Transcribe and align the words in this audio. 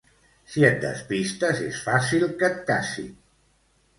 Si 0.53 0.63
et 0.69 0.79
despistes 0.85 1.61
és 1.67 1.83
fàcil 1.89 2.27
que 2.39 2.51
et 2.53 2.59
cacin! 2.71 3.15